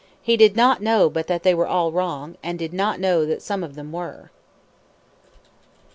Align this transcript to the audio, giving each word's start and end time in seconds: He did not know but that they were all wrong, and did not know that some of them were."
He 0.19 0.35
did 0.35 0.55
not 0.55 0.81
know 0.81 1.11
but 1.11 1.27
that 1.27 1.43
they 1.43 1.53
were 1.53 1.67
all 1.67 1.91
wrong, 1.91 2.35
and 2.41 2.57
did 2.57 2.73
not 2.73 2.99
know 2.99 3.23
that 3.27 3.43
some 3.43 3.63
of 3.63 3.75
them 3.75 3.91
were." 3.91 4.31